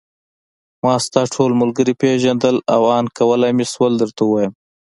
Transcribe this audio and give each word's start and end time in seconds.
ما 0.83 0.93
ستا 1.05 1.21
ټول 1.33 1.51
ملګري 1.61 1.93
پېژندل 2.01 2.55
او 2.73 2.81
آن 2.97 3.05
کولای 3.17 3.51
مې 3.57 3.65
شول 3.73 3.93
درته 4.01 4.21
ووایم. 4.25 4.53